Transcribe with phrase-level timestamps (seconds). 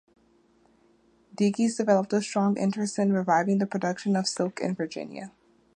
[1.35, 5.31] Digges developed a strong interest in reviving the production of silk in Virginia.